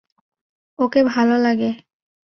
[0.79, 1.69] ওকে ভালো লাগে।